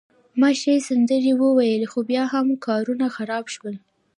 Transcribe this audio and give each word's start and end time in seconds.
ما 0.39 0.49
ښې 0.59 0.75
سندرې 0.87 1.33
وویلي، 1.41 1.87
خو 1.91 1.99
بیا 2.11 2.23
هم 2.33 2.47
کارونه 2.65 3.05
خراب 3.15 3.45
شول. 3.55 3.75